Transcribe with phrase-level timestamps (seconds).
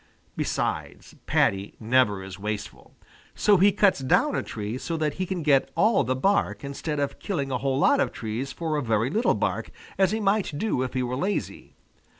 [0.35, 2.95] Besides, Paddy never is wasteful.
[3.35, 6.99] So he cuts down a tree so that he can get all the bark instead
[6.99, 9.69] of killing a whole lot of trees for a very little bark,
[9.99, 11.75] as he might do if he were lazy.